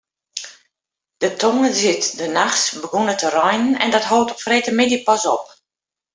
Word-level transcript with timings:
De 1.21 1.29
tongersdeitenachts 1.41 2.63
begûn 2.81 3.11
it 3.13 3.21
te 3.23 3.29
reinen 3.37 3.79
en 3.83 3.93
dat 3.95 4.09
hold 4.09 4.31
op 4.33 4.39
freedtemiddei 4.45 4.99
pas 5.07 5.23
op. 5.37 5.43